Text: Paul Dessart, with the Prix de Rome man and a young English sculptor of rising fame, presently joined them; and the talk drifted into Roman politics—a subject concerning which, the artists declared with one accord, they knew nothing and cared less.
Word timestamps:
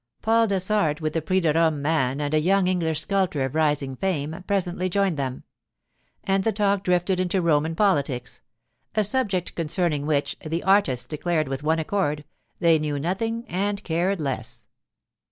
Paul 0.23 0.47
Dessart, 0.47 0.99
with 0.99 1.13
the 1.13 1.21
Prix 1.21 1.41
de 1.41 1.53
Rome 1.53 1.79
man 1.79 2.19
and 2.19 2.33
a 2.33 2.39
young 2.39 2.65
English 2.65 3.01
sculptor 3.01 3.45
of 3.45 3.53
rising 3.53 3.95
fame, 3.95 4.43
presently 4.47 4.89
joined 4.89 5.15
them; 5.15 5.43
and 6.23 6.43
the 6.43 6.51
talk 6.51 6.81
drifted 6.83 7.19
into 7.19 7.39
Roman 7.39 7.75
politics—a 7.75 9.03
subject 9.03 9.53
concerning 9.53 10.07
which, 10.07 10.37
the 10.43 10.63
artists 10.63 11.05
declared 11.05 11.47
with 11.47 11.61
one 11.61 11.77
accord, 11.77 12.25
they 12.57 12.79
knew 12.79 12.97
nothing 12.97 13.45
and 13.47 13.83
cared 13.83 14.19
less. 14.19 14.65